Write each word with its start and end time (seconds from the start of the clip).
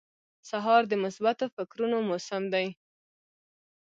سهار 0.49 0.81
د 0.87 0.93
مثبتو 1.03 1.45
فکرونو 1.55 1.97
موسم 2.09 2.43
دی. 2.53 2.67